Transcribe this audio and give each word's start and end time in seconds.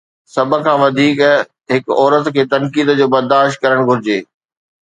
سڀ 0.33 0.49
کان 0.65 0.77
وڌيڪ، 0.83 1.17
هڪ 1.71 1.83
عورت 1.99 2.25
کي 2.35 2.41
تنقيد 2.51 2.87
ڇو 2.99 3.05
برداشت 3.15 3.55
ڪرڻ 3.63 3.79
گهرجي؟ 3.87 4.19